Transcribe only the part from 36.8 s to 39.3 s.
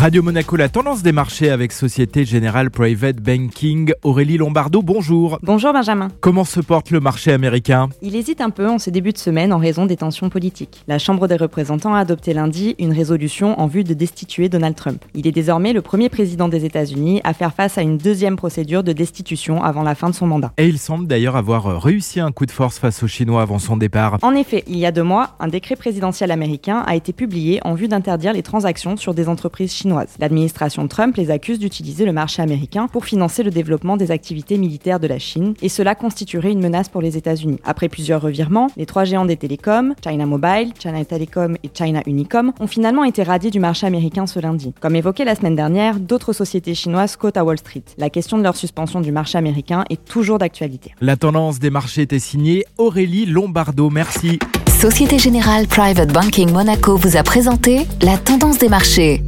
pour les États-Unis. Après plusieurs revirements, les trois géants